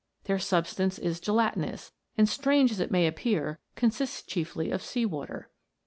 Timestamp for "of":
4.71-4.81